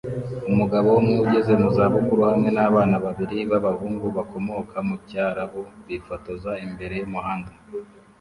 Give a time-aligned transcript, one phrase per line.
[0.51, 7.51] Umugabo umwe ugeze mu za bukuru hamwe nabana babiri b'abahungu bakomoka mucyarabu bifotoza imbere yumuhanda